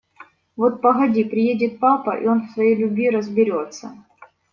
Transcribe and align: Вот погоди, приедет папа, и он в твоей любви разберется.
Вот 0.55 0.81
погоди, 0.81 1.23
приедет 1.23 1.77
папа, 1.79 2.19
и 2.19 2.25
он 2.25 2.47
в 2.47 2.53
твоей 2.55 2.73
любви 2.73 3.11
разберется. 3.11 4.03